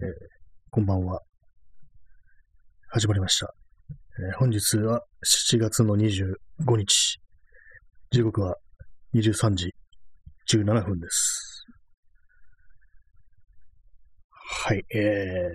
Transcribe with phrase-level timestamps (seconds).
[0.00, 0.08] えー
[0.70, 1.20] こんばんは。
[2.90, 3.52] 始まりました。
[4.20, 5.02] えー本日は
[5.50, 6.36] 7月の25
[6.76, 7.18] 日。
[8.12, 8.56] 時刻は
[9.16, 9.74] 23時
[10.52, 11.64] 17分です。
[14.30, 15.48] はい、え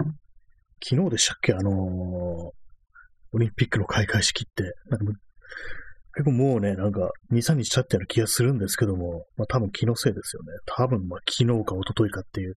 [0.00, 0.04] ー、
[0.80, 1.54] 昨日でしたっけ？
[1.54, 1.74] あのー
[3.32, 5.12] オリンピックの開会式って、なんか
[6.18, 10.48] 結構もうね、なんか2、3日経ったような気がするんですけども、まあ多分気のせいですよね。
[10.66, 12.54] 多分まあ昨日か一昨日かっていう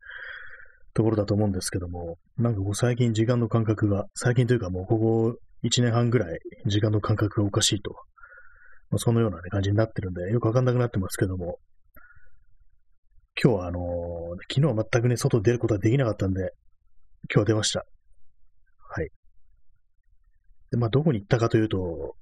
[0.95, 7.91] ところだと思うんですけども、なんかこう最近時間の感覚が、最近というかもうここ1年半ぐらい時間の感覚がおかしいと、
[8.89, 11.59] まあ、そのような、ね、感じになってるんで、よくわかんなくなってますけども、
[13.39, 13.81] 今日はあのー
[14.49, 16.49] 昨日は全くね、外出ることはできなかったんで、
[17.31, 17.85] 今日は出ました。
[18.89, 19.09] はい。
[20.71, 22.15] で、まあどこに行ったかというと、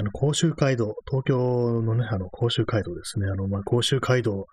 [0.00, 3.26] あの、甲州街道、東京のね、あの、甲州街道ですね。
[3.28, 4.46] あの、まあ、甲州街道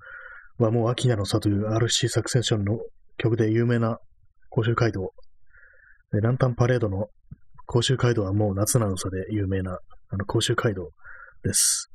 [0.57, 2.77] はもう秋なのさという RC サクセンションの
[3.17, 3.99] 曲で有名な
[4.49, 5.13] 甲州街道。
[6.11, 7.07] で、ランタンパレードの
[7.67, 10.89] 甲州街道はもう夏なのさで有名な、あの、甲州街道
[11.43, 11.89] です。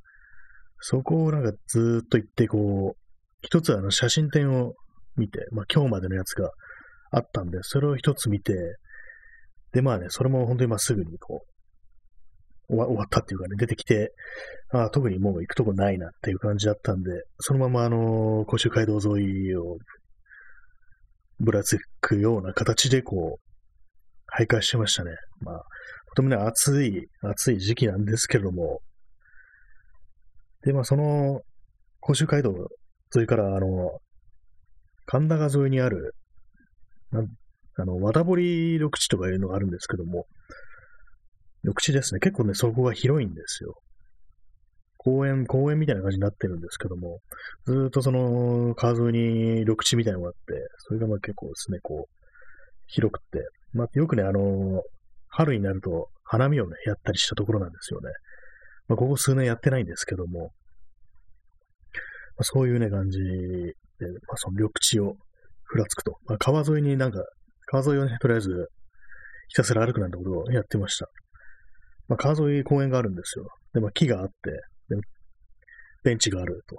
[0.81, 2.99] そこをなんかずっと行って、こう、
[3.43, 4.75] 一つあの、写真展を
[5.17, 6.51] 見て、まあ、今日までのやつが
[7.11, 8.55] あったんで、それを一つ見て、
[9.73, 11.54] で、まあね、それも本当にまあすぐにこう、
[12.69, 14.13] 終わ終わったっていうかね、出てきて、
[14.73, 19.77] あ特にもう行くとこないなっていう感じだったんで、そのままあの、甲州街道沿いを
[21.41, 25.11] ぶらつくような形でこう、徘徊してましたね。
[25.41, 25.65] まあ、
[26.09, 28.81] とてもね、暑い、暑い時期なんですけれども、
[30.63, 31.43] で、まあその、
[32.01, 32.53] 甲州街道
[33.15, 33.99] 沿いからあの、
[35.07, 36.15] 神田川沿いにある、
[37.11, 37.23] な
[37.77, 40.27] あの、和田堀緑地とかいうのがあるんですけども、
[41.65, 42.21] 緑地ですね。
[42.21, 43.75] 結構ね、そこが広いんですよ。
[44.99, 47.21] 公園、公園みたいな感じになってるんですけども、
[47.67, 52.25] ずっとその川沿いに緑地みたいなのがあって、それがまあ結構ですね、こう、
[52.87, 54.83] 広くって、まあよくね、あの、
[55.29, 58.11] 春になると花見をね、やったりしたところなんですよね。
[58.89, 60.53] まあここ数年やってないんですけども、
[62.37, 63.27] まあ、そういうね、感じで、
[64.27, 65.17] まあその緑地を
[65.65, 66.19] ふらつくと。
[66.27, 67.25] まあ川沿いになんか、
[67.67, 68.69] 川沿いをね、とりあえず
[69.49, 71.09] ひたすら歩くなんてことをやってました。
[72.09, 73.47] まあ、川沿い公園があるんですよ。
[73.73, 74.33] で、まあ、木があって、
[74.89, 75.01] で
[76.05, 76.77] ベンチがあると。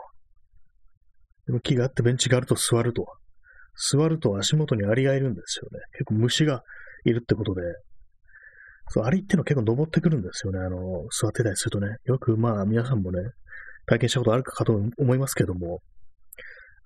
[1.48, 3.06] でも木があってベンチがあると座ると。
[3.92, 5.80] 座ると足元にアリがいるんですよね。
[5.94, 6.64] 結構虫が
[7.04, 7.62] いるってことで、
[8.90, 10.60] そう、アリってのは結構登ってくるんですよね。
[10.60, 11.98] あの、座ってたりするとね。
[12.06, 13.20] よくまあ皆さんもね、
[13.86, 15.82] 体験したことあるかと思いますけども、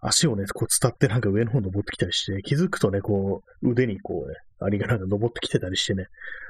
[0.01, 6.07] 足をね、こう伝ってなんか上の方登ってきたりして、気づくとね、こう、腕にこうね、アリがなんか登ってきてたりしてね、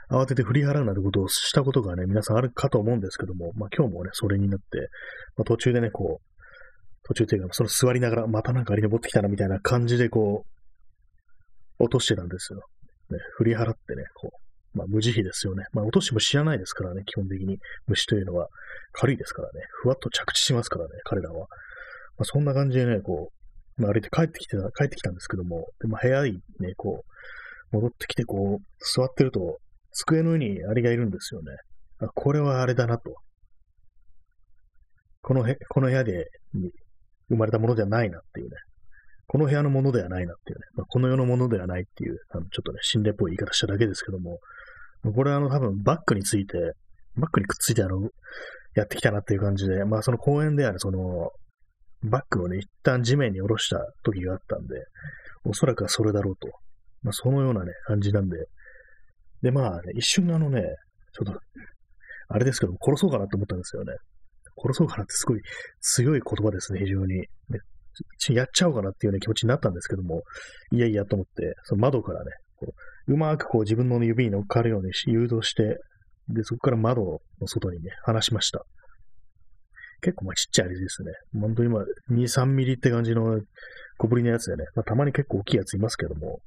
[0.09, 4.89] 慌てて振り払うなんてことをしたことがね、皆さんあるかと思うんですけども、まあ今日もね、それになって、
[5.37, 10.45] まあ、途中でね、こう、途中というか、その座りながら、またなんかあり登ってきたなみたいな感じでこ
[11.79, 12.59] う、落としてたんですよ。
[13.09, 15.65] ね、振り払ってね、こう、まあ無慈悲ですよね。
[15.73, 17.57] まあ落としも知らないですからね、基本的に。
[17.87, 18.47] 虫というのは
[18.91, 21.39] 軽いですからね、ふわっと着地しますからね、彼らは。
[21.39, 21.45] ま
[22.19, 23.38] あそんな感じでね、こう、
[23.79, 27.03] まあ歩いて帰ってきてた、帰ってきたんですけども、でまあ部屋にね、こ
[27.71, 28.63] う、戻ってきてこう、
[28.95, 29.59] 座ってると、
[29.91, 31.51] 机の上にアリがいるんですよね。
[32.01, 33.15] あこれはあれだなと。
[35.21, 36.27] このへ、この部屋で
[37.29, 38.51] 生まれたものではないなっていうね。
[39.27, 40.65] この部屋のものではないなっていうね。
[40.75, 44.39] まあ、この世のものではないっていう、あのちょっとね、心霊っぽい言い方しただけですけども、
[45.15, 46.57] これはあの多分バッグについて、
[47.15, 48.09] バッグにくっついてあの、
[48.75, 51.31] やってきたなっていう感じで、まあその公園であるその、
[52.03, 54.75] バッグをね、一旦地面に下ろした時があったんで、
[55.43, 56.47] おそらくはそれだろうと。
[57.01, 58.37] まあそのようなね、感じなんで、
[59.41, 60.61] で、まあ、ね、一瞬あのね、
[61.13, 61.39] ちょっと、
[62.29, 63.93] あれですけど、殺そうかなと思ったんですよね。
[64.61, 65.41] 殺そうかなってすごい
[65.81, 67.15] 強い言葉ですね、非常に。
[67.15, 67.25] ね、
[68.29, 70.23] やっちゃおうかなっていうね、気持ちになったんですけども、
[70.71, 72.67] いやいやと思って、その窓からね、こ
[73.07, 75.77] ううまくこう自分の指に乗っかるように誘導して、
[76.27, 78.65] で、そこから窓の外にね、離しました。
[80.01, 81.11] 結構まあちっちゃいあれですね。
[81.39, 83.39] 本当にまあ2、3ミリって感じの
[83.97, 86.39] 小ぶりのやつでね、まあたまに結構大きいやついますけども、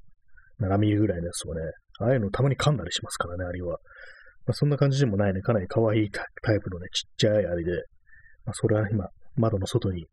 [0.61, 1.61] 7ミリぐらいのやつをね、
[2.00, 3.79] ああいうのたまに噛んだりしますからね、アリは。
[4.47, 7.73] まあ、そんな感じでもないね、かなり可愛いタタイプのね、ちっちゃいアリで、
[8.44, 9.06] まあ、それは今、
[9.37, 10.06] 窓の外に、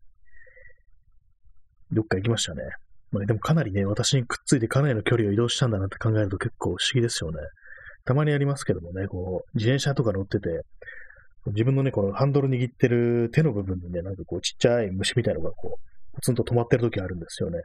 [1.90, 2.62] どっか行きましたね。
[3.10, 7.38] まあ、でもかなりね、私にくっついてかなりの距離を移動したんだなって考えると結構不思議ですよね。
[8.04, 10.48] たまにありますけどもね、こう、自転車とか乗ってて、
[11.46, 17.60] 自分のね、このハンドル握ってる手の部分にね、なんかこう、ちっちゃい虫みたいなのがこう、ポツンと止まってる時あるんですよね。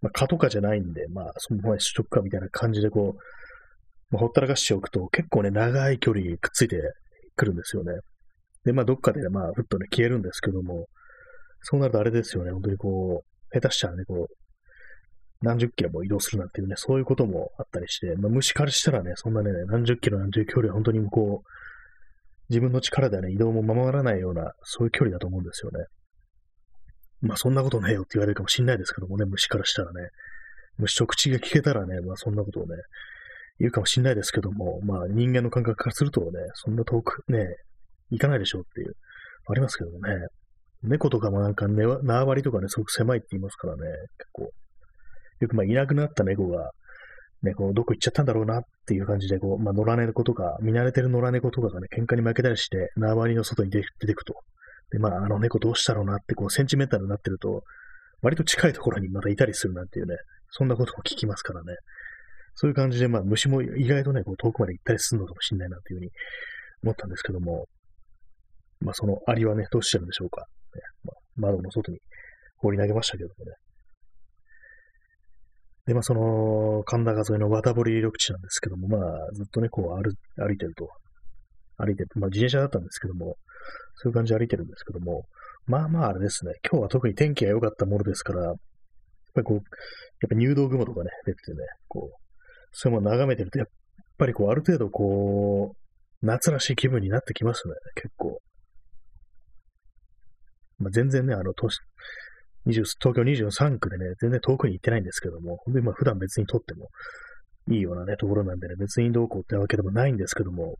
[0.00, 6.80] まあ、蚊とかじゃないんで、まあ、そのまましとくかみたいな感じでこう、まあ、ほったらかしておくと、結構ね、長い距離くっついて
[7.36, 7.92] くるんですよね。
[8.64, 10.86] で、まあ、どっかで、まあ、ふっとね、消えるんですけども、
[11.62, 14.34] そうなるとあれですよね、本当にこう、下手したらね、こう、
[15.42, 21.48] 何十キロも移動するなんていうね、そういうこともあったりして、まあ、虫からしたらね、そんなね、何十キロなんていう距離は本当にこう、
[22.50, 25.86] 自分の力ではね、移動もままらないような、そういう距離だと思うんですよね。
[27.22, 30.08] まあそんなことねえよって言われるかもしんないですけどもね、虫からしたらね。
[30.78, 32.74] 虫と口が聞けたらね、まあそんなことをね、
[33.58, 37.46] 言うかもしんないですけども、まあ人間の感覚からするとね、そんな遠くね、
[38.10, 38.94] 行かないでしょうっていう、
[39.48, 40.26] ありますけどもね。
[40.82, 43.82] 猫とかもなんか、縄張りとかね、すごく狭いって言いますからね、
[44.18, 44.50] 結構。
[45.40, 46.70] よくまあいなくなった猫が、
[47.42, 54.34] ね、こう、どこ行っちゃったんだろうなっていう感じで、こう、まあ、野良猫とか、見慣れてる野良猫とかがね、喧嘩に負けたりして、縄張りの外に出てくと。
[54.92, 57.62] で、まあ、あの猫どうしたろうなって、こう、センチメンタルになってると、
[58.22, 60.16] 割と近いところにまたいたりするなんていうね、
[60.50, 61.76] そんなことも聞きますからね。
[62.54, 66.10] そういう感じで、まあ、虫も意外とね、こう遠くまで行ったりするのかもしれないなというふうに
[66.82, 67.66] 思ったんですけども、
[68.80, 70.42] まあ、そのアリはね、どうしてるんでしょうか。
[70.74, 71.98] ねまあ、窓の外に
[72.56, 73.52] 放り投げましたけどもね。
[75.90, 79.00] で、まあ、その、神田川沿いの綿堀緑地なんですけども、まあ、
[79.32, 80.88] ずっとね、こう歩、歩いてると。
[81.78, 82.04] 歩いて。
[82.14, 83.34] まあ、自転車だったんですけども、
[83.96, 85.24] そういう感じで歩いてるんですけども、
[85.66, 88.54] まあまああれですね、今日は特に天気が良かったものですから、やっ
[89.34, 89.64] ぱりこう、やっ
[90.28, 91.58] ぱ入道雲とかね、出ててね、
[91.88, 92.16] こう、
[92.70, 93.68] そういうもの眺めてると、やっ
[94.16, 98.38] ぱりこう、ある程度こう、夏らしい気分になってきますね、結構。
[100.78, 101.78] まあ、全然ね、あの、年、
[102.66, 106.88] 東京23区でね、全然遠くに行ってないんですけども、まあ普段別に撮っても
[107.70, 110.76] いいようなね、ところなんでね、別にどうこうってわけでもないんですけども、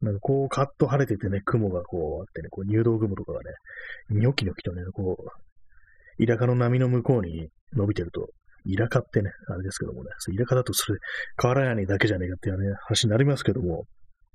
[0.00, 3.44] なんかこうカッと晴れててね、雲がこうあってね、こう入道雲とかがね、
[4.10, 8.28] ニョキニョキとね、こう、イラカの波の向こうに伸びてると、
[8.66, 10.98] イラカってね、あれですけどもね、イラカだとそれ、
[11.36, 13.84] 瓦屋根だけじゃねえかっていうね、話になりますけども、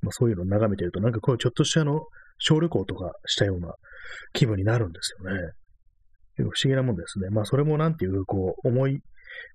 [0.01, 2.01] まあ、そういうのを眺めてると、なんかこう、ちょっとしたあの、
[2.37, 3.73] 小旅行とかしたような
[4.33, 5.51] 気分になるんですよね。
[6.44, 7.30] 不思議なもんですね。
[7.30, 9.01] まあそれもなんていう、こう、思い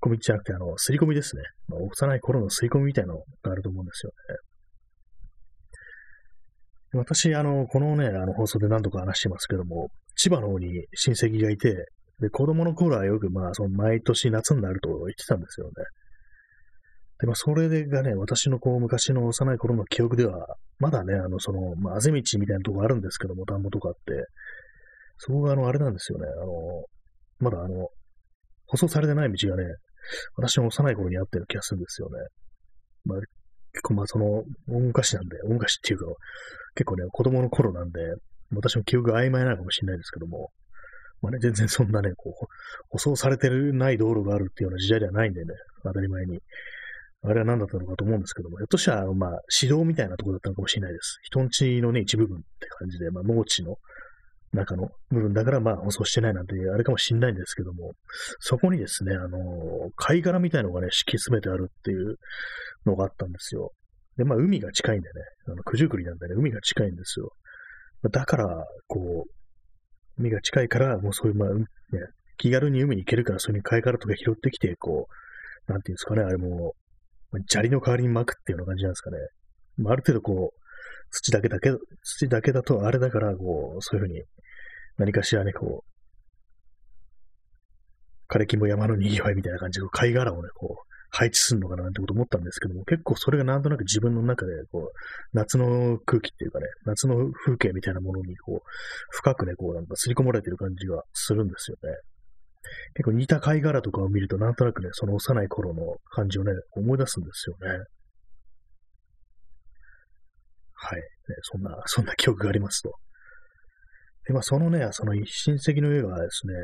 [0.03, 1.43] 込みじゃなくて、あの、すり込みですね。
[1.69, 4.37] まあ、幼い頃のすり込みみたいなのがあると思うんですよね。
[6.99, 11.87] 私、あの、このね、あの放送で何度か話してますけども、千葉の方に親戚がいて、
[12.21, 15.73] で、子供の頃はよく、まあ、その毎年夏になると言ってたんですよね。
[17.21, 20.47] で、まあ、それがね、私のこう、昔の幼い頃の記憶では、
[20.79, 23.99] まだね、あの、その、まあ、あぜ道みたいなとこあるんですけども、田んぼとかって、
[25.19, 26.85] そこが、あの、あれなんですよね、あの、
[27.39, 27.89] まだあの、
[28.67, 29.65] 舗装されてない道がね、
[30.37, 32.19] 私の幼い頃にあったような気がするんですよね。
[33.05, 33.19] まあ、
[33.73, 36.07] 結構まあその、大昔なんで、大昔っていうか、
[36.75, 38.01] 結構ね、子供の頃なんで、
[38.53, 40.51] 私も記憶が曖昧なのかもしれないですけども、
[41.23, 42.47] まあね、全然そんなね、こう、
[42.91, 45.47] 舗装されてない道路があるっていうような時代ではないんでね、
[45.83, 46.41] 当たり前に。
[47.27, 51.19] あれは何だったのかと思うんですけども、ひょっとしたら、まあ、指導みたいなところだったのかもしれないです。
[51.23, 53.77] 人んちのね、一部分って感じで、まあ、農地の
[54.55, 57.93] 中の部分だから、まあ、舗装してないなんていう、あれかもしれないんですけども、
[58.39, 59.39] そこにですね、あの、
[59.97, 62.17] 貝殻みたいのがね、敷き詰めてあるっていう
[62.87, 63.73] のがあったんですよ。
[64.17, 65.13] で、まあ、海が近いんでね、
[65.49, 67.31] あの九十九里なんでね、海が近いんですよ。
[68.11, 71.65] だから、こう、海が近いから、もうそういう、まあ、ね、
[72.37, 75.09] 気軽に海に行けるから、そういう貝殻とか拾ってきて、こ
[75.69, 76.75] う、なんていうんですかね、あれも、
[77.49, 79.17] 砂利の代わりに巻くっていうような感じなんですかね。
[79.79, 80.65] まあ、ある程度こう、
[81.11, 81.73] 土だけだけ、
[82.03, 84.23] 土だけだとあれだから、こう、そういうふうに、
[84.99, 85.95] 何かしらね、こう、
[88.33, 94.93] 枯れ木も山のにぎわいみたいな感じで、貝殻をね、こう、配置するのかななんてこと思ったんですけども、結構それがなんとなく自分の中で、こう、
[95.33, 98.61] 夏の空気っていうかね、夏の風景みたいなものに、こう、
[99.11, 101.95] 深くね、こう、なんか刷り込まれてる感じがするんですよね。
[102.95, 107.85] 結構似た貝殻とかを見ると、なんとなくね、その幼い頃の感じをね、思い出すんですよね。
[110.73, 111.01] はい。
[111.01, 111.05] ね、
[111.43, 112.93] そんな、そんな記憶がありますと。
[114.27, 116.55] で、まあ、そのね、その親戚の家がですね、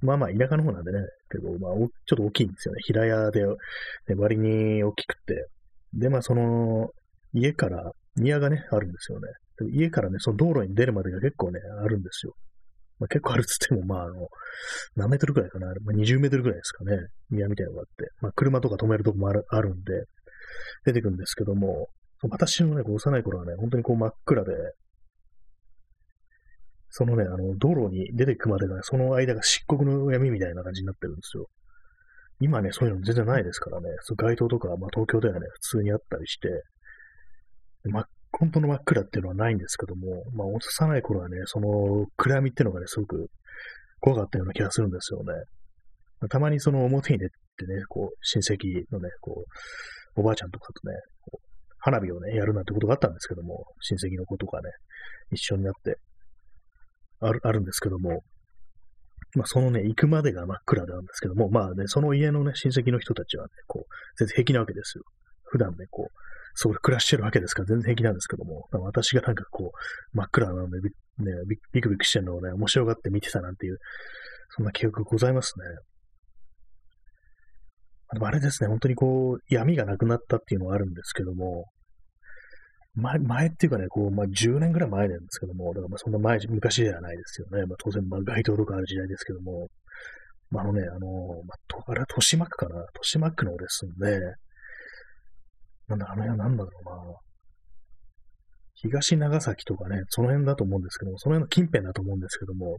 [0.00, 2.80] まあまあ田舎の方なんでね、けど、まあ、ちょっと大きいんですよね。
[2.84, 3.54] 平屋で、ね、
[4.16, 5.46] 割に大きくて。
[5.94, 6.90] で、まあその、
[7.32, 9.28] 家から、庭がね、あるんですよね。
[9.72, 12.34] 家からね、その道路に出るまでが結構ね、あるんですよ。
[12.98, 14.28] まあ、結構あるっつっても、まあ、あの、
[14.96, 15.66] 何メートルくらいかな。
[15.66, 16.98] まあ、20メートルくらいですかね。
[17.30, 18.10] 庭みたいなのがあって。
[18.20, 20.04] まあ、車とか止めるとこもあるあるんで、
[20.84, 21.88] 出てくるんですけども、
[22.30, 24.52] 私のね、幼い頃はね、本当にこう真っ暗で、
[26.94, 31.46] そのね、あの、道路に出てくまでが、その間が漆黒の闇みたいな感じになってるんですよ。
[32.38, 36.48] 今ね、そういうの全然ないですからね、そ街灯とか、まあ、東京ではね、普通にあったりして、
[37.88, 43.26] ま、本当の真っ暗っていうのはないんですけども、まあ、幼い頃はね、その暗闇っていうのがね、すごく
[44.00, 45.32] 怖かったような気がするんですよね。
[46.20, 47.32] まあ、たまにその表に出て
[47.72, 49.44] ね、こう、親戚のね、こ
[50.16, 50.96] う、おばあちゃんとかとね、
[51.78, 54.70] 花火をね、やるなんてことがあったんですけども、親戚の子とかね、
[55.32, 55.96] 一緒になって、
[57.22, 58.22] ある、あるんですけども、
[59.34, 65.04] まあ、そのね、行くまでが真っ暗なんですけども、まあね、その家のね、親戚の人たちはね、こう、全然平気なわけですよ。
[65.44, 66.22] 普段ね、こう、
[66.54, 70.90] そこで暮らしてるわけですから全然平気なんですけども、私がなんかこう、真っ暗なのでね、
[71.48, 73.78] ビクビクしてるのをね、面白がって見てたなんていう、
[74.50, 75.64] そんな記憶ございますね。
[78.12, 81.64] でもあれですね、本当にこう、闇がなくなったっていうのはあるんですけども、
[82.94, 87.64] 前、前っていうかね、こう、まあ、10年ぐらい前なんですけども、だからまあそんな前、昔ではないですよね。
[87.66, 89.68] まあ、当然、まあ、街灯とかある時代ですけども、
[90.50, 91.08] まあ、あのね、あの、
[91.44, 94.18] まあ、とあれは豊島区かな豊島区のですね、
[95.88, 97.16] なんだ、あの辺は何だろうな。
[98.74, 102.78] 東長崎とかね、その辺だと思うんですけども、その辺の近辺だと思うんですけども、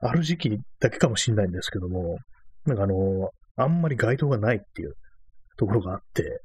[0.00, 2.18] ある時期だけかもしれないんですけども、
[2.66, 4.94] なんかあの、あんまり街灯がないっていう
[5.56, 6.42] ところがあって、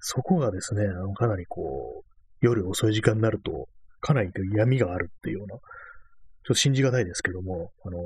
[0.00, 2.07] そこがですね、あのかなりこう、
[2.40, 3.68] 夜遅い時間になると、
[4.00, 5.62] かなり闇があるっていうような、ちょっ
[6.48, 7.98] と信じがたいですけども、あの、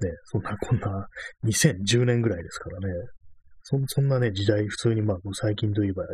[0.00, 1.06] ね、そんな、こんな、
[1.44, 2.86] 2010年ぐらいですからね、
[3.62, 6.08] そそんなね、時代、普通に、まあ、最近といえば、ね、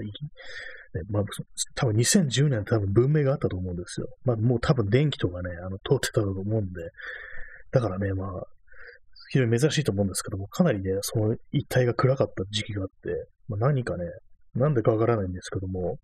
[1.10, 1.24] まあ、
[1.74, 4.06] 多分2010年多分文明があったと思うんですよ。
[4.24, 6.90] まあ、もう多分電気とかね、あの、通ってたと思うんで、
[7.70, 8.28] だからね、まあ、
[9.30, 14.04] 非常に珍しいと思うんですけども、かなりね、その一帯が暗かった時期があって、まあ、何かね、
[14.54, 15.96] なんでかわからないんですけども、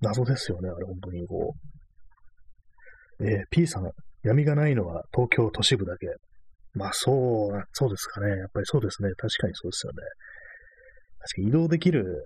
[0.00, 1.54] 謎ですよね、あれ、本当にこ
[3.20, 3.26] う。
[3.26, 3.90] えー、P さん、
[4.22, 6.06] 闇がないのは東京都市部だけ。
[6.74, 8.36] まあ、そう、そうですかね。
[8.36, 9.10] やっぱりそうですね。
[9.16, 9.98] 確かにそうですよね。
[11.20, 12.24] 確かに移動できる、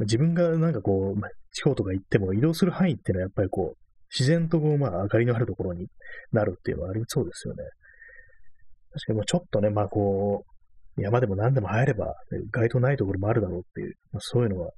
[0.00, 3.78] 自分がなんかこう、まあ、地方とか行っても移動する範囲っていうのはやっぱりこう、
[4.12, 5.86] 自然とこう、まあ、明かりのあるところに
[6.32, 7.64] なるっていうのはありそうですよね。
[8.92, 10.44] 確かにまあちょっとね、まあこ
[10.96, 12.14] う、山でも何でも入れば、
[12.50, 14.70] 街灯ないところもあるだろうっていう、まあ、そういうのは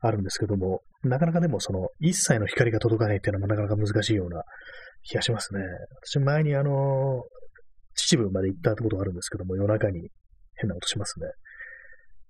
[0.00, 4.42] あるんですけども、なかなかでもその一切の光が届かないっていうのもなかなか難しいような
[5.02, 5.60] 気がしますね。
[6.06, 7.22] 私前にあの、
[7.94, 10.08] 秩父まで行ったってことがあるんですけども、夜中に
[10.56, 11.26] 変な音しますね。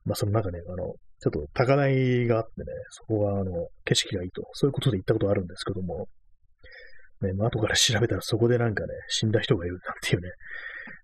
[0.04, 6.09] まあその中ね、あの、ちょっと高台があってね、そこがあの、景色がいいと、そういうことで行ったことあるんですけども、
[7.23, 10.28] ね、まあ後から調べたらそこでなんかね、死んだ人がいるなんていうね、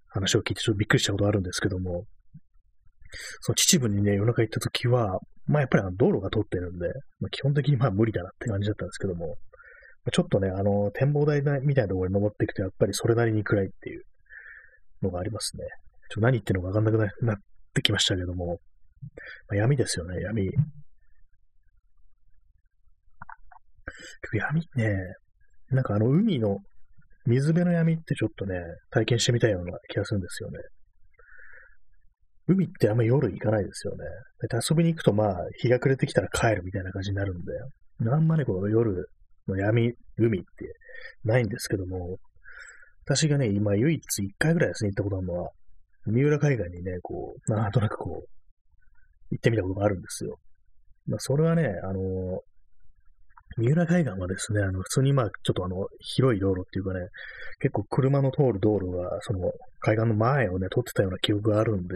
[0.09, 2.05] 話を聞いてちょっとびっくりしたことあるんですけども、
[3.41, 5.19] その秩父にね、夜中行った時は、
[5.51, 6.87] まあやっぱりあの道路が通ってるんで、
[7.19, 9.37] まあ、基本的にまあ無理だなって感じだったんですけども、
[10.13, 14.05] ちょっとね、あの、展望台みたいなところに登っていくと、やっぱりそれなりに暗いっていう
[15.03, 15.65] のがありますね。
[16.09, 17.37] ちょっと何言ってるのかわかんなくなっ
[17.75, 18.61] てきましたけども、
[19.49, 20.51] まあ、闇ですよね、闇。
[24.33, 24.97] 闇ね、
[25.71, 26.59] なんかあの海の
[27.27, 28.55] 水辺の闇ってちょっとね、
[28.91, 30.59] 体験してみたいような気がするんですよね。
[32.51, 34.05] 海ってあんま夜行かないですよね。
[34.69, 39.09] 遊びに行くとまあ、日が暮れてきたら帰るみたいな感じになるんで、あんまね、この夜
[39.47, 40.49] の闇、海って
[41.25, 42.19] ないんですけども、
[43.05, 45.51] 私がね、今唯一一回ぐらいですね、行ったことあるのは、
[46.07, 48.29] 三浦海岸にね、こう、なんとなくこう、
[49.31, 50.39] 行ってみたことがあるんですよ。
[51.07, 52.41] まあ、それはね、あの、
[53.59, 57.01] 三浦海岸はですね、あの、普通にまあ、ちょっとあの、広い道路っていうかね、
[57.59, 61.95] 結構車の通る道路が、その、海岸の前をね、通ってたような記憶があるんで、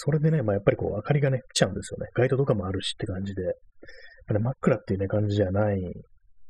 [0.00, 2.06] それでね、まあやっぱりこう、明かりがね、来ちゃうんですよね。
[2.14, 3.42] 街灯とかもあるしって感じで。
[3.42, 5.80] ね、真っ暗っていうね、感じじゃない、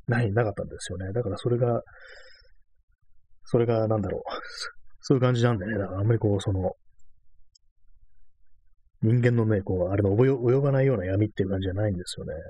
[0.06, 1.12] ない、なかったんですよね。
[1.12, 1.82] だからそれが、
[3.44, 4.22] それがなんだろう。
[5.00, 6.72] そういう感じなんでね、だからあんまりこう、その、
[9.00, 12.34] 人間のね、こう、あれの及ばないような闇っていう感じじゃないんですよね。
[12.34, 12.42] やっ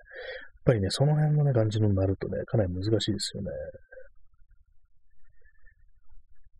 [0.64, 3.50] ぱりね、その辺のね、感じのになるとね、かなり難しいですよね。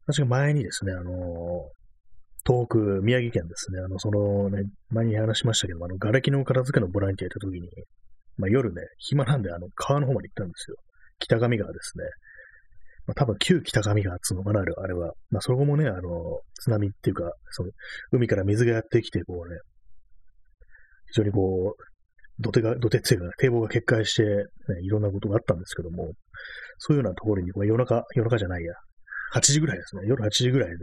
[0.07, 1.78] 私が前にですね、あのー、
[2.49, 7.69] 東北、宮城県ですね、あの、そのね、前に話しましたけど、あの、瓦礫の片付けのボランティア行った時に、
[8.39, 10.77] まあ、夜ね、暇なんで、あの、川の方まで行ったんですよ。
[11.19, 12.05] 北上川ですね。
[13.07, 15.13] まあ、多分旧北上川っつうのかな、あれは。
[15.31, 17.71] まあ、そこもね、あの、津波っていうか、その、
[18.13, 19.59] 海から水がやってきて、こうね、
[21.13, 21.83] 非常にこう、
[22.41, 24.45] 土手が、土手っていうか、堤防が決壊して、ね、
[24.83, 26.13] いろんなことがあったんですけども、
[26.79, 28.73] そういうようなところに、こう夜中、夜中じゃないや、
[29.35, 30.77] 8時ぐらいですね、夜8時ぐらいで、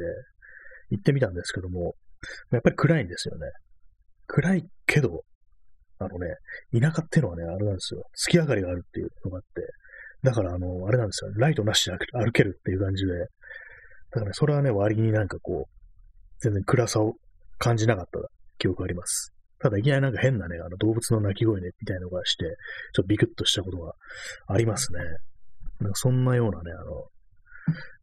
[0.89, 1.95] 行ってみたんですけども、
[2.51, 3.47] やっぱり暗いんですよね。
[4.27, 5.23] 暗いけど、
[5.99, 6.27] あのね、
[6.79, 8.03] 田舎ってのはね、あれなんですよ。
[8.13, 9.47] 月明かりがあるっていうのがあって、
[10.23, 11.31] だから、あの、あれなんですよ。
[11.35, 13.27] ライトなしで歩けるっていう感じで、だ
[14.13, 15.75] からね、それはね、割になんかこう、
[16.39, 17.13] 全然暗さを
[17.57, 18.19] 感じなかった
[18.57, 19.33] 記憶があります。
[19.59, 23.93] ただ、いきなりなんか変なね、あの動物の鳴き声ね、みたいなのがして、ちょっとビクッとしたことが
[24.47, 24.99] ありますね。
[25.79, 27.05] なんかそんなようなね、あの、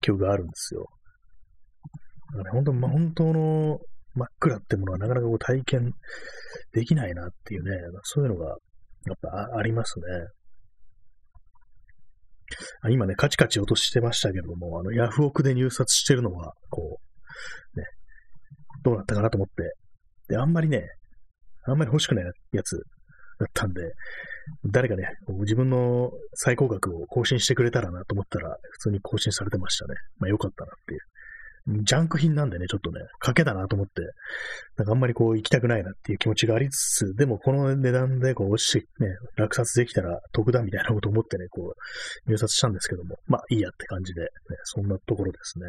[0.00, 0.86] 記憶があるんですよ。
[2.32, 3.78] だかね、本当、ま、本当の
[4.14, 5.92] 真っ暗ってものはなかなかこう体験
[6.72, 7.70] できないなっていうね、
[8.02, 8.46] そういうのが
[9.06, 10.04] やっぱありますね。
[12.82, 17.00] あ今ね、カチカチ落としてましたけども、あの、ヤフオクで入札してるのは、こ
[17.74, 17.86] う、ね、
[18.82, 19.74] どうなったかなと思って、
[20.28, 20.86] で、あんまりね、
[21.64, 22.76] あんまり欲しくないやつ
[23.38, 23.80] だったんで、
[24.70, 25.08] 誰かね、
[25.40, 29.94] 自分の最高額を更新してくれたらなと思ったら、普通に更新されてましたね。
[30.18, 31.00] まあよかったなっていう。
[31.66, 34.02] ジャンク品なんでね、ちょっとね、賭けだなと思って、
[34.76, 41.74] なんかあんまりこう行きたくないなっていう気持ちがありつつ、でもこの値段でこう、し、ね、落札できたら得だみたいなこと思ってね、こ
[42.26, 44.28] う、入札したんですけども、まあいいやって感じで、ね、
[44.64, 45.66] そんなところですね。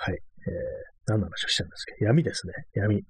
[0.00, 0.14] はい。
[0.14, 2.52] えー、何の話をしたんですけど、闇ですね。
[2.74, 3.02] 闇。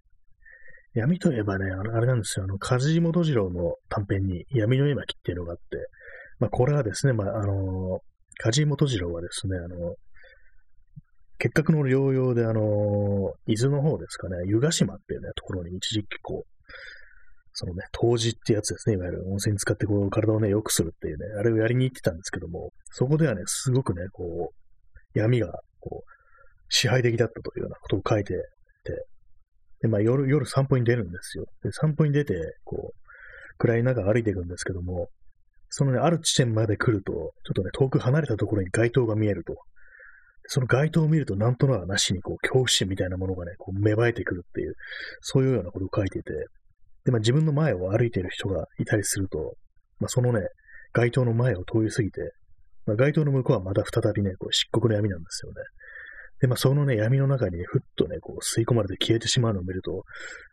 [0.95, 2.45] 闇といえばね、あのあれなんですよ。
[2.45, 5.63] あの、梶本次郎の短編に闇の絵巻っていうのがあって、
[6.39, 8.01] まあこれはですね、まああの
[8.39, 9.95] 梶本次郎はですね、あの、
[11.39, 16.69] 結核の療養で、あの、伊豆の方ですかね、湯ヶ島っていうね、ところに一時期こう、
[17.53, 26.11] そのね、湯治ってやつですね、いわゆる温泉使ってこう、体をね、良くするっていうね、あれをやりに行ってたんですけども、そこではね、すごくね、こう、闇が、こう、
[26.69, 28.39] 支配的だったというようなことを書いてて、
[29.83, 31.47] で、まあ夜、夜散歩に出るんですよ。
[31.63, 32.99] で、散歩に出て、こう、
[33.59, 35.09] 暗い中歩いていくんですけども、
[35.71, 39.55] そのね、ある地点まで来ると、ちょっとね、遠く離れたところに街灯が見えると。
[40.47, 44.75] その街灯を見ると、なんとなくなしに、こう、恐怖心みたいなものがね、こう芽生えてくるっていう、
[45.21, 46.33] そういうようなことを書いていて、
[47.05, 49.57] で、まあ自分の前を歩いている人がいたりすると、
[50.01, 50.41] まあそのね、
[50.95, 52.33] 街灯の前を通り過ぎて、
[52.87, 55.57] まあ、街灯の向こうはまた再びね、こう漆黒の闇なんですよね。
[56.41, 60.05] で、まあそのね、闇の中に、ふっとね、こう吸い込まれて消えてしまうのを見ると、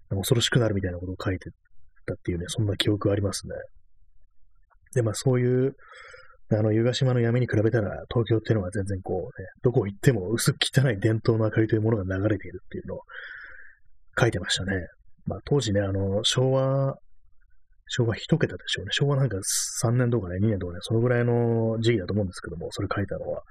[0.10, 1.50] 恐ろしくなるみたいなことを書いて
[2.06, 3.54] たっていうね、そんな記憶がありますね。
[4.96, 5.76] で、まあそういう、
[6.52, 13.00] あの、湯ヶ島の闇に比べたら、東京っていうのは全然こうね、どこ行っても薄汚い伝統の明かりというものが流れているっていうのを
[14.20, 14.88] 書いてましたね。
[15.26, 16.96] まあ当時ね、あの、昭和、
[17.88, 18.90] 昭和一桁でしょうね。
[18.92, 19.38] 昭和なんか
[19.84, 23.42] 3年とかね、2年とかね、そのぐらいの時期だと思うんですけども、それ書いたのは。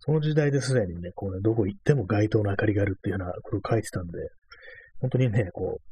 [0.00, 4.12] その時代ですでにね、こうね、どこ行っても街灯の明かりがあるっていうようなことを書いてたんで、
[5.00, 5.87] 本当にね、こう、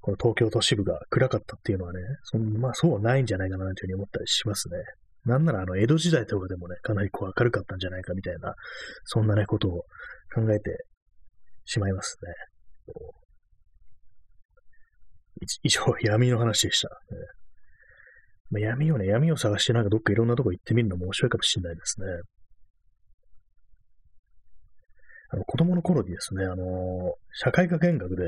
[0.00, 4.76] この東京都市部が暗かったっていうのはね、そんまあそうはないんじゃないかなというふうに思ったりしますね。
[5.24, 8.54] なんならあの江戸時代とかでもね、かなりこう明るかったんじゃないかみたいな、
[9.04, 9.84] そんなね、ことを
[10.34, 10.84] 考えて
[11.64, 12.32] しまいますね。
[15.62, 16.88] 以上、闇の話でした。
[18.50, 22.06] まあ、闇をね、闇を探してなんかどっかいろんなとこ行ってみるのも面白いかもしれないですね。
[25.30, 28.24] あの、子供の頃にですね、あの社会科見学で、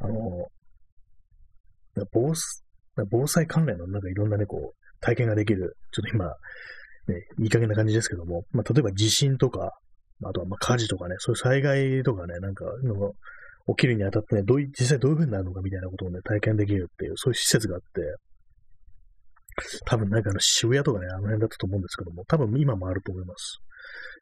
[0.00, 0.48] あの、
[2.12, 2.34] 防
[3.10, 6.34] 防災関連のなんかいろんなね、こう、体験ができる、ちょっと今、ね、
[7.38, 9.72] いい加減な感じですけども、まあ、例えば地震とか、
[10.24, 13.12] あとはまあ火事とかね、そういう災害とかね、なんかの、
[13.66, 17.86] 起きるにあたってね、どうい、実際どういう風になるのかみたいなことをね、体験できるっていう、そういう施設があって、
[19.86, 23.58] 多分なんかあの渋谷とかね、あの辺だったと思うんですけども、多分今もあると思います。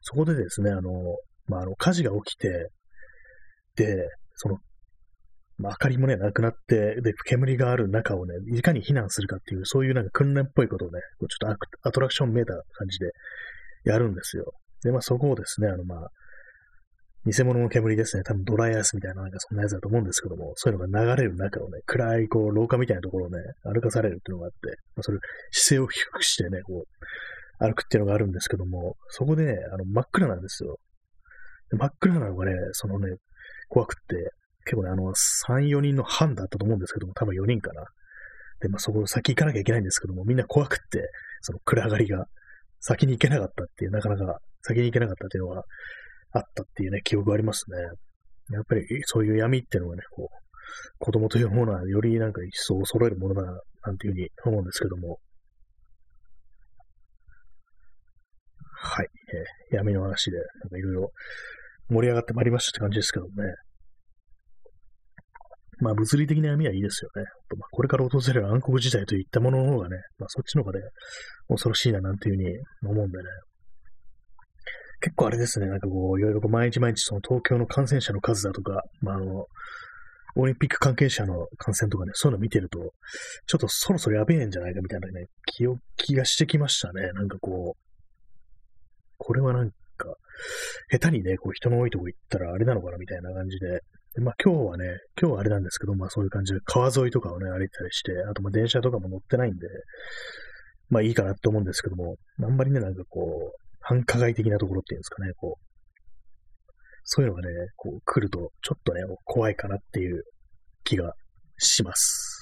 [0.01, 0.91] そこでですね、あの、
[1.47, 2.69] まあ、あの、火事が起きて、
[3.75, 4.57] で、その
[5.63, 13.11] まあ、明かりもね、なくなって、で、煙がある中をね、いかに避難するかっていう、そういうなんか訓練っぽいことをね、ちょっとアトラクションめいた感じで
[13.85, 14.51] やるんですよ。
[14.83, 16.09] で、まあそこをですね、あのまあ、
[17.25, 24.57] 偽物の煙ですね、多分ドライアイスみたいななんかそんなやつだと思うんですけども、そういうのが流れる中をね、暗いこう廊下みたいなところをね、歩かされるっていうのがあって、
[24.97, 25.19] まあ、それ
[25.51, 30.77] 姿勢を低くしてね、こう、歩くっていうのがあるんですけども、そこでね、あの真っ暗なんですよ。
[31.71, 33.15] 真っ暗なのがね、そのね、
[33.69, 34.31] 怖くって、
[34.65, 37.83] 結構ね、あの、3、4人の班だったと思うんですけども、多分4人かな。
[38.61, 41.09] で、まあ、そこ先行かなきゃいけないんですけども、みんな怖くって、
[41.41, 42.25] その暗がりが、
[42.79, 45.63] 先に行けなかったっていう、なかなか先に行けなかったっていうのが
[46.31, 47.77] あったっていうね、記憶がありますね。
[48.51, 50.43] やっぱりそういう闇っていうのがね、こう、
[50.99, 55.19] 子供というものはよりなんか一層揃えるものだな、なんていうふうに思うんですけども。
[58.75, 59.07] はい。
[59.71, 61.11] えー、闇の話で、なんかいろいろ
[61.89, 63.49] 盛り上がってまいりましたって感じですけどもね。
[65.79, 67.23] まあ物理的な闇はいいですよね。
[67.57, 70.85] まあ、これから訪れる暗黒時代といったものの方がね、まあそっちの方がね、
[71.47, 73.23] 恐ろしいななんていうふうに思うんでね。
[75.01, 79.45] 結構あれですね、なんかこう、いろいろ毎日毎日その東京の感染者の数だとか、まああの、
[80.35, 82.79] オリンピック関係者の感染とかね、そういうの見てると、
[83.45, 87.11] ちょっとそろそろやべえんじゃないかみたいなね、気を、気がしてきましたね。
[87.13, 87.83] なんかこう、
[89.17, 89.75] これはなんか、
[90.89, 93.81] 下手にね、こう人の多いとこ行ったらあれなのかなみたいな感じ、で、
[94.21, 94.85] まあ今日はね、
[95.19, 99.67] 今日はあれなんですけど、まあそういう感じで川沿いとかをね、歩いたりして、あとまあ電車とかも乗ってないんで、
[100.89, 105.63] まあいいかなと思うんですけども、あんまりね、なんかこう、繁華街的なところっていうんですかね、こう、
[107.05, 110.23] そういうのがね、こう来ると、ちょっとね、怖いかなっていう
[110.83, 111.13] 気が
[111.57, 112.39] します。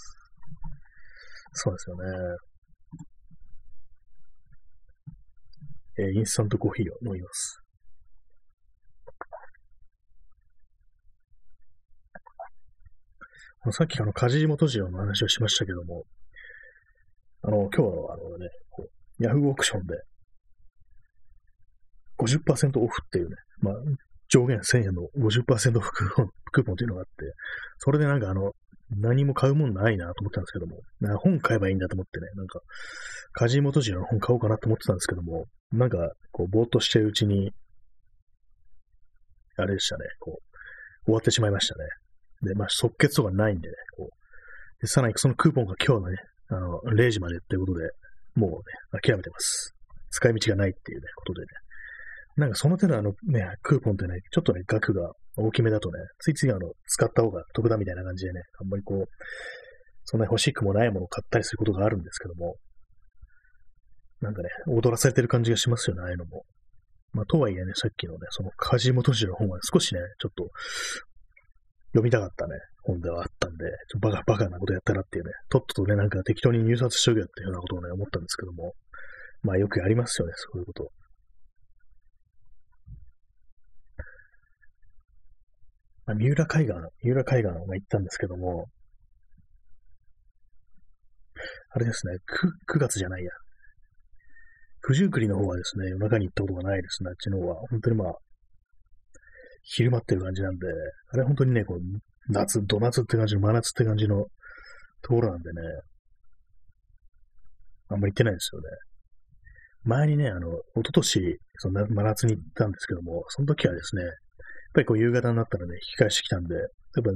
[1.54, 2.04] そうですよね。
[6.00, 7.60] え、インスタントコーヒーを飲みます。
[13.70, 16.04] さっきあの、梶本次郎の話をしましたけども、
[17.44, 20.02] あの、今日はあのね、こう、ヤフーオークションで、
[22.18, 23.74] 50%オフっていうね、まあ、
[24.30, 27.12] 上限1000円の50%オフクーポンクーポンというのがあって、
[27.78, 28.54] それでなんかあの、
[28.98, 32.60] 何も買うもんないなと思ったんですけども、な本買えばいいんだと思ってね、なんか、
[33.34, 35.98] 梶本次郎の本買おうかなと思ってたんですけども、なんか、
[36.32, 37.54] こう、ぼーっとしてるうちに、
[39.56, 41.86] あれでしたね、こう、終わってしまいましたね。
[42.44, 44.82] で、まあ、即決とかないんでね、こう。
[44.82, 46.18] で、さらにそのクーポンが今日のね、
[46.50, 47.90] あの、0時までっていうことで、
[48.36, 49.74] もうね、諦めてます。
[50.10, 51.48] 使い道がないっていうね、ことでね。
[52.38, 59.06] なんかその手のあのね、クーポンってね、ちょっとね、額が大きめだとね、ついついあの、使った方が得だみたいな感じでね、あんまりこう、
[60.06, 62.56] そんなに欲しくもないものを買ったりすることがあるんですけども、
[64.22, 66.44] なんかね、踊らされてる感じがしますよね、ああいうのも。
[67.14, 70.50] まあ、とはいえね、さっきのね、その梶本氏の本は少しね、ちょっと
[71.92, 78.74] 読みたかったね、本ではあったんで、ちょバカバカなことやったなっていうね、とっととね、なんか適当に入札しとけよっていうようなことをね、思ったんですけども、
[79.44, 80.92] まあよくやりますよね、そういうこと。
[86.06, 86.74] あ、三浦海岸、
[87.04, 88.68] 三浦海岸が行ったんですけども、
[91.74, 92.14] あれですね、
[92.70, 93.32] 9, 9月じゃないや。
[94.88, 97.56] 九十九里の方はですね、夜中に行ったことがないですね、あっちの方は。
[97.70, 98.14] 本当にまあ、
[99.64, 100.68] 昼間っていう感じなんで、
[101.14, 101.80] あれ本当にね、こう、
[102.30, 104.26] 夏、土夏って感じの、真夏って感じの
[105.02, 105.62] ところなんでね、
[107.90, 108.68] あんま行ってないんですよね。
[109.84, 114.12] 前にね、あの、一昨年、その真夏に行ったんですけども、その時はですね、やっ
[114.74, 116.68] ぱりこう夕方になったらね、引き返してきたんで、やっ
[117.04, 117.12] ぱ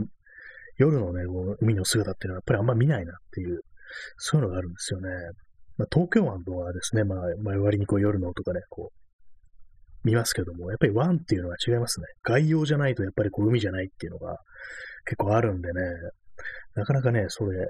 [0.78, 3.62] 夜のね、こう海の姿っていうのはやっぱりあんま見ないなっていう、
[4.18, 5.10] そういうのがあるんですよね。
[5.78, 9.05] まあ、東京湾とはですね、まあ、前割にこう夜のとかね、こう、
[10.06, 12.06] 見ますけども、やっぱり湾っていうのは違いますね。
[12.24, 14.38] 外洋じゃないとやっぱりこう海じゃないっていうのが
[15.06, 15.82] 結構あるんでね、
[16.76, 17.68] なかなかね、それ、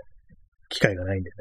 [0.70, 1.36] 機会がないんでね。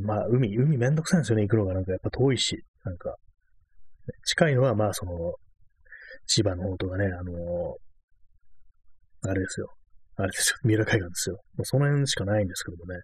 [0.00, 3.14] まあ、海、海めんどくさいんですよね、行くのがなんかやっぱ遠いし、なんか。
[4.24, 5.34] 近いのはまあ、その、
[6.26, 9.68] 千葉の方とかね、あのー、あれですよ。
[10.16, 10.56] あれですよ。
[10.64, 11.36] 三浦海岸ですよ。
[11.56, 13.00] もうその辺しかないんですけどもね。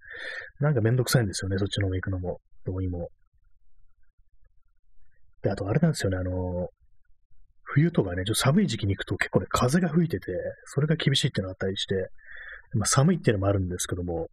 [0.60, 2.40] なんかめんどくさいんですよね、そっちの方行くのも。
[2.64, 3.10] どうにも。
[5.46, 6.68] で、あとあれなんですよね、あの、
[7.62, 10.32] 冬とかね、ちょっと寒い時期に行くと結構ね、風が吹いてて、
[10.64, 11.94] それが厳しいっていうのがあったりして、
[12.74, 14.26] まあ、寒いっていうのもあるんですけども、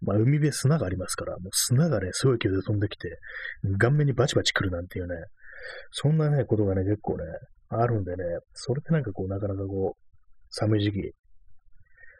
[0.00, 3.18] まあ、海辺砂がありますから、もう砂がね、すごい勢いで飛んできて、
[3.78, 5.14] 顔面にバチバチ来るなんていうね、
[5.92, 7.24] そんなね、ことがね、結構ね、
[7.68, 8.24] あるんでね、
[8.54, 10.00] それってなんかこう、なかなかこう、
[10.48, 11.12] 寒い時期、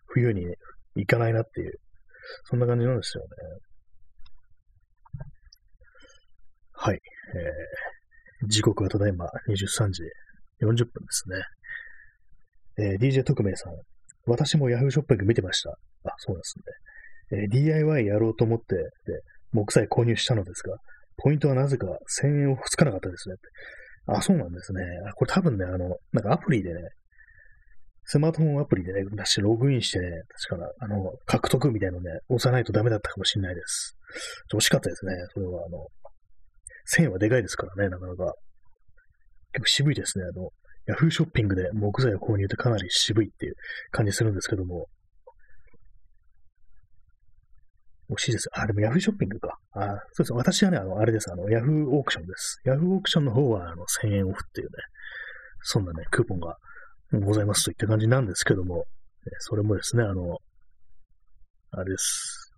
[0.09, 0.55] 冬に、ね、
[0.97, 1.73] 行かないなっていう、
[2.45, 3.29] そんな感じなんですよね。
[6.73, 7.01] はい。
[7.37, 7.94] えー
[8.47, 10.03] 時刻はただいま23時
[10.63, 11.37] 40分ですね。
[12.77, 13.73] えー、DJ 特命さん。
[14.27, 15.71] 私も Yahoo ショッピング見てました。
[15.71, 16.55] あ、そうです
[17.31, 17.43] ね。
[17.43, 19.21] えー、DIY やろうと思って、で、
[19.53, 20.77] 木材購入したのですが、
[21.17, 21.87] ポイントはなぜか
[22.23, 23.37] 1000円をつかなかったですね。
[24.07, 24.83] あ、そうなんですね。
[25.17, 26.81] これ多分ね、あの、なんかアプリでね、
[28.07, 30.11] スマートフォンアプリでね、出してログインしてね、
[30.49, 33.97] 確かあの、獲得みたいのね、押さないとダメだったかもしれないです。
[34.53, 35.13] 惜しかったですね。
[35.33, 35.87] それは、あの、
[36.93, 38.35] 1000円はでかいですからね、なかなか。
[39.53, 40.25] 結構渋いですね。
[40.25, 40.51] あの、
[40.87, 43.55] ヤフーショッピングで木材を購入ってかなり渋いっていう
[43.91, 44.87] 感じするんですけども。
[48.11, 48.49] 惜しいです。
[48.53, 49.57] あ、でもヤフーショッピングか。
[49.73, 50.33] あ、そうです。
[50.35, 51.33] 私はね、あの、あれです。
[51.33, 52.61] あの、ヤフーオークションです。
[52.65, 54.73] ヤフーオークションの方は、あの、1000円オフっていうね、
[55.63, 56.57] そんなね、クーポンが
[57.13, 58.85] ございますといった感じなんですけども、
[59.39, 60.37] それもですね、あの、
[61.71, 62.53] あれです。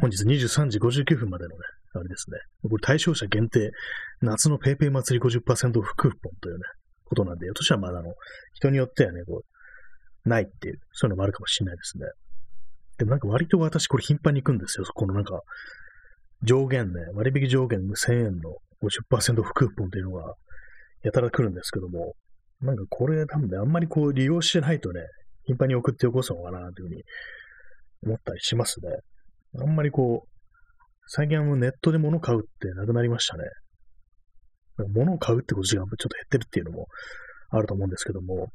[0.00, 1.56] 本日23時59分までのね、
[1.94, 2.38] あれですね。
[2.62, 3.70] これ対象者限定、
[4.20, 6.62] 夏のペイペイ祭り50%オフクーポンというね、
[7.04, 8.14] ことなんで、私はまだあの、
[8.54, 12.06] 人によってはね、こう、ないっていう、そういうのもあるかもしれないですね。
[12.98, 14.84] でもなんか割と私これ頻繁に行くんですよ。
[14.84, 15.40] そこのなんか、
[16.42, 20.34] 上限ね、割引上限1000円の50%オフクーポンっていうのが、
[21.02, 22.14] やたら来るんですけども、
[22.60, 25.00] なんかこれ多分ね、あんまりこう利用してないとね、
[25.44, 27.02] 頻繁に送ってよこうすのかなというふうに
[28.04, 28.90] 思ったりしますね。
[29.60, 30.31] あんまりこう、
[31.06, 33.44] 最近はもうネットで物買うってなくなりましたね。
[34.94, 36.86] 物を買うってことがちょっと減ってるっていうのも
[37.50, 38.48] あると思うんですけども。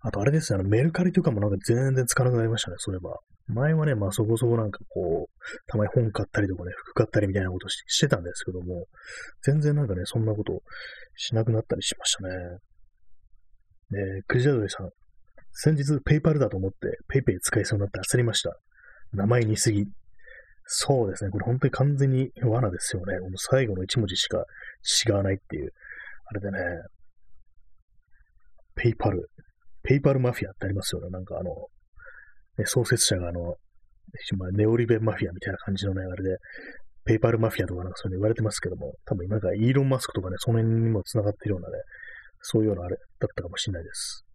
[0.00, 3.18] あとあれですね、あのメルカリとかもなんか全然使わなくなりましたね、そういえば。
[3.48, 8.86] 前はね、まあそこそこなんかこう、たまに本買ったりとかね、服買ったりみたいなことしてたんですけども、
[9.42, 10.62] 全然なんかね、そんなこと
[11.16, 12.34] しなくなったりしましたね。
[13.90, 14.90] で、クジラドリさん。
[15.52, 16.76] 先日ペイパルだと思って
[17.08, 18.56] ペイペイ使いそうになって焦りました。
[19.12, 19.86] 名前似すぎ。
[20.70, 21.30] そうですね。
[21.30, 23.18] これ本当に完全に罠ですよね。
[23.20, 24.44] この最後の一文字しか
[25.06, 25.72] 違わないっていう。
[26.26, 26.58] あれでね、
[28.74, 29.30] ペイパル、
[29.82, 31.08] ペイパルマフィアってありますよね。
[31.08, 31.50] なんかあの、
[32.58, 33.54] ね、創設者があの、
[34.52, 36.36] ネオリベマフィアみたいな感じのね、あれで、
[37.06, 41.82] ペイパルマフィアとかなんかそういうの言われてますけども、多分今かイーロン・マスクとかね、その辺にも繋がってるようなね、
[42.42, 44.26] そういうようなあれだったかもしれないです。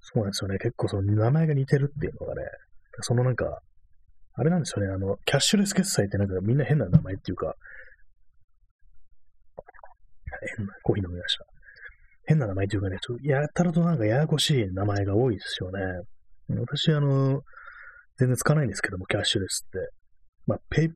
[0.00, 0.58] そうなんですよね。
[0.58, 2.42] 結構その名前が似てるっていうのがね、
[3.02, 3.60] そのなんか、
[4.36, 4.92] あれなんですよね。
[4.92, 7.54] あの、キャッシュレス決済ってなんかみんな変な名前っていうか、
[10.58, 11.44] 変な、コーヒー飲みました。
[12.26, 15.80] 変な名前っていうかね、ちょっとやたらとなんかややこしい名前が多いですよね。
[16.60, 17.40] 私、あの、
[18.18, 19.78] 全然使わないんですけども、キャッシュレスって。
[20.46, 20.88] まあ、ペイ、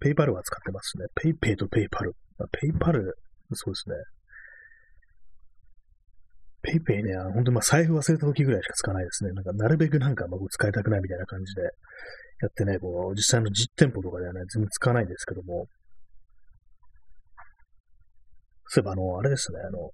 [0.00, 1.06] ペイパルは使ってますね。
[1.14, 2.14] ペイペイとペイパル。
[2.38, 3.14] まあ、ペイパル、
[3.52, 3.96] そうですね。
[6.62, 9.32] ペイペイね、本当にまあ財布忘れた時ぐらいしか使わないですね。
[9.32, 11.62] なんか、なるべくなんかまあ使いたくないみたいな感じで
[12.40, 15.66] やってね、こう、実際の実店舗とかではね、全然使わないんですけども。
[18.66, 19.90] そういえば、あの、あれですね、あの、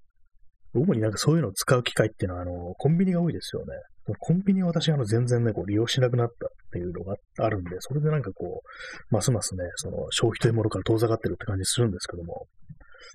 [0.73, 3.73] 主になんかそういうのを使う機会っていうのは、あの、コンビニが多いですよね。
[4.19, 12.45] コンビニは私、あの、全然ね、こう、利用しなくなったっていうのがあるんで、それでなんかこう、ますますね、その、消費というものから遠ざかってるって感じするんですけども、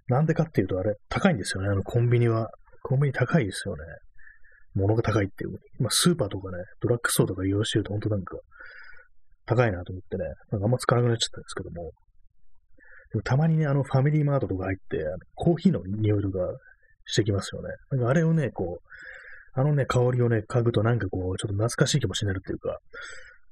[0.08, 2.50] なんでかっていうと、あれ、高いんですよね、あの、コンビニは。
[2.82, 3.82] コンビニ高いですよね。
[4.74, 5.58] 物が高いっていう。
[5.78, 8.38] まあ、スーパーとかね、ドラッグストアとか利用してると、本当なんか、
[9.50, 11.90] 高いなと思ってね、なんかあんま使わなくなっちゃったんですけども、
[13.10, 16.38] でもたまにね、あの、ファミリーマートとか入って、あのコーヒーの匂いとか
[17.06, 17.68] してきますよね。
[17.90, 22.78] なんかあれをね、こう、あのね、香りをね、嗅ぐとなんかこう、ちょっと懐かしい気持ちになるっていうか、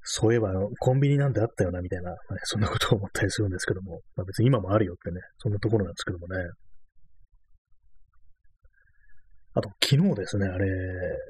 [0.03, 6.37] そういえばあの、コンビニなんてあったよな、みたいな、ね、そんなことを思ったりするんですけども、まあ別に今もあるよってね、そんなところなんですけどもね。
[9.59, 10.67] あと、昨日ですね、あれ、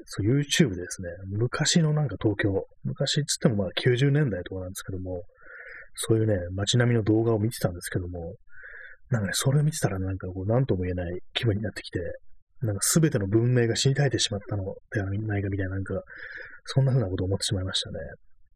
[0.05, 5.23] そう、YouTube でですね、昔のなんか東京、昔っつってもまあ90年代とかなんですけども、
[5.95, 8.35] そういうね、街並みの動画を見てたんですけども、
[9.09, 11.99] なんかね、それを見てたらなんかこう、なんとも言えない気分になってきて、
[12.61, 15.99] なんか全ての文明が死に絶えてしまったのではないかみたいな、なんか、
[16.65, 17.95] そんな風なことを思ってしまいましたね。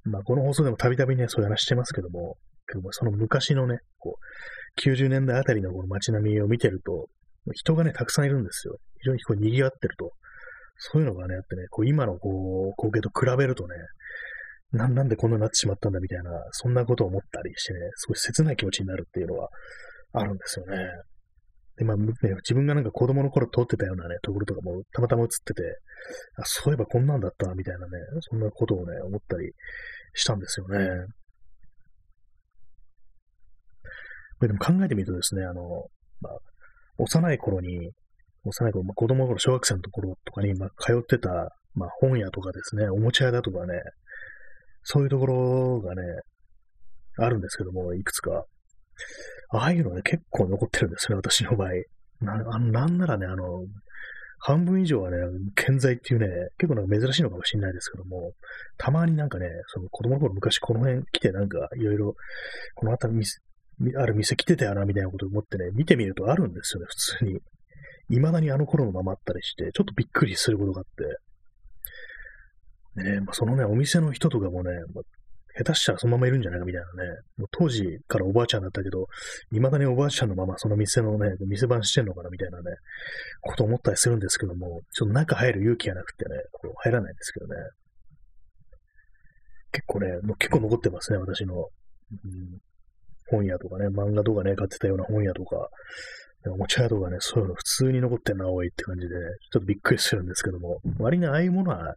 [0.04, 7.08] まあ、この放送でもたびたびね、そういう話してますけども、けどもその昔のね、こう、90年代あたりのこの街並みを見てると、
[7.52, 8.78] 人がね、たくさんいるんですよ。
[9.02, 10.12] 非常にこう賑わってると。
[10.78, 12.30] そういうのがね、あってね、こう今のこ
[12.70, 13.76] う、光景と比べるとね、
[14.72, 19.50] な、なんでこんなになってしまったんだみたいな、そんなことを思ったりしてね、すごい切ない気持ちになるっていうのは
[20.14, 20.78] あるんですよね。
[21.78, 22.06] で、まあ、ね、
[22.42, 25.64] 自分がなんか子供の頃通ってたようなね、ところとかもたまたま映ってて、
[26.38, 29.52] あ、そういえばこんなんだったな、みたいなね、そんなことをね、思ったり
[30.14, 30.90] したんですよね。
[34.40, 35.62] でも考えてみるとですね、あの、
[36.20, 36.38] まあ、
[36.98, 37.92] 幼い頃に、
[38.46, 41.30] 幼い頃、まあ、子供の頃、小学生のところとかに、まあ、通ってた、
[41.76, 43.74] まあ、本屋とかですね、おもちゃ屋だとかね、
[44.84, 46.02] そういうところがね、
[47.18, 48.46] あるんですけども、いくつか。
[49.50, 51.70] ああいうのね、結構残ってるんですね、私の場合。
[52.22, 53.66] なあのなんならね、あの、
[54.40, 55.18] 半分以上はね、
[55.56, 56.28] 健在っていうね、
[56.58, 58.34] 結構なんか珍しいのかもしれないですけども、
[58.78, 62.16] たまになんかね、その子供の頃昔この辺来てなんかいろいろ、
[62.76, 63.26] この辺り
[63.98, 67.40] ある店来てたよな、みたいなことを思ってね、見てみるとあるんですよね、普通に。
[68.10, 70.86] 未だにあの頃のままあったりして、ちょっとびっくりすることがあっ
[72.96, 73.04] て。
[73.04, 75.04] ね、まあ、そのね、お店の人とかもね、まあ、
[75.56, 79.08] 下手したらそのままいるんじゃないかみたいなね、もう当時からおばあちゃんだったけど、
[79.52, 82.64] 未だにおばあちゃんのままその店のね、店番してんのかなみたいなね、
[83.42, 87.56] こと思ったりするんですけども、ちょっと中入る勇気がなくてね、こう入らないんですけどね。
[89.72, 91.56] 結構ね、もう結構残ってますね、私の。
[92.12, 92.60] うん
[93.34, 95.70] 本屋とかね、漫画とかね、買ってたような本屋とか、
[96.52, 101.96] おもちゃ屋とかね、そういうの普通に残ってんな、多いって感じで、ちょっとびっくりするんですけども、割にああいうものは、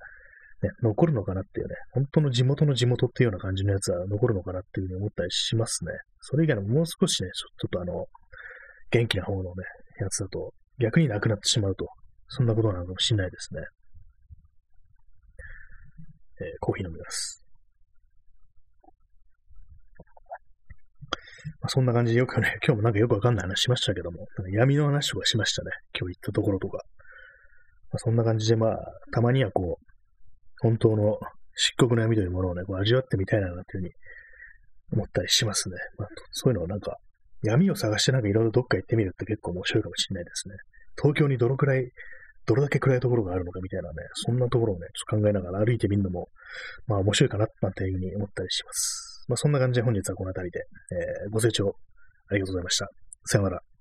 [0.63, 5.93] ね、残るのかなっていうね、本当の地元の地元っていうような感じのやつは残るのかなっていうふうに思ったりしますね。
[6.21, 8.07] それ以外のもう少しね、ちょっとあの、
[8.91, 9.51] 元気な方のね、
[10.01, 11.89] やつだと、逆になくなってしまうと、
[12.29, 13.61] そんなことなのかもしれないですね。
[16.41, 17.46] えー、コーヒー飲みます。
[21.61, 25.71] まあ、そんな感じでよくね、 今日もなんかよくわかんない話しましたけども、闇の話とかしましたね。
[25.99, 26.79] 今日行ったところとか。
[27.91, 28.79] まあ、そんな感じで、まあ、
[29.13, 29.87] たまにはこう、
[30.61, 31.19] 本当の
[31.55, 33.93] 漆黒の闇というものをね、こう味わってみたいな、なんていうふうに
[34.93, 35.77] 思ったりしますね。
[35.99, 36.97] まあ、そういうのをなんか、
[37.43, 40.57] 闇を探してなんかいろいろどっか行ってみるって結構面白いかもしれないですね。
[40.97, 41.91] 東京にどのくらい、
[42.47, 46.29] どれだけ暗いところがあるのかみたいなね、そんなところをね、ちょっと考えながら歩いてみるのも、
[46.87, 49.16] まあ面白いかな、なんていうふうに思ったりします。
[49.29, 50.61] まあ、そんな感じで本日はこの辺りで、
[51.25, 51.77] えー、ご清聴
[52.31, 52.89] ありがとうございました。
[53.25, 53.76] さよなら。